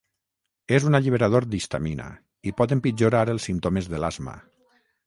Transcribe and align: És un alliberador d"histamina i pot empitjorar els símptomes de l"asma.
És 0.77 0.87
un 0.91 0.99
alliberador 0.99 1.47
d"histamina 1.51 2.09
i 2.53 2.57
pot 2.63 2.75
empitjorar 2.79 3.25
els 3.37 3.51
símptomes 3.51 3.93
de 3.95 3.99
l"asma. 4.03 4.41